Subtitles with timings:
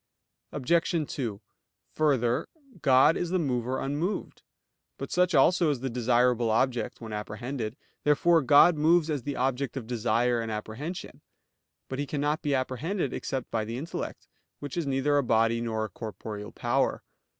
[0.51, 1.11] Obj.
[1.13, 1.41] 2:
[1.91, 2.47] Further,
[2.81, 4.41] God is the mover unmoved.
[4.97, 7.77] But such also is the desirable object when apprehended.
[8.03, 11.21] Therefore God moves as the object of desire and apprehension.
[11.87, 14.27] But He cannot be apprehended except by the intellect,
[14.57, 17.03] which is neither a body nor a corporeal power.